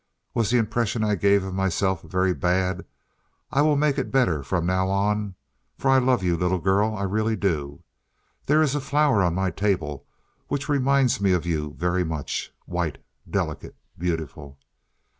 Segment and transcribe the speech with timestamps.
[0.33, 2.85] Was the impression I gave of myself very bad?
[3.51, 5.35] I will make it better from now on,
[5.77, 7.83] for I love you, little girl—I really do.
[8.47, 10.07] There is a flower on my table
[10.47, 12.97] which reminds me of you very much—white,
[13.29, 14.57] delicate, beautiful.